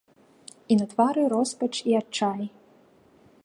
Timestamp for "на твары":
0.79-1.21